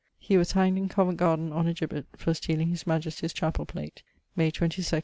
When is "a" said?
1.67-1.75